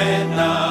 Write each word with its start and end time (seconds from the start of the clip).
Amen. 0.00 0.69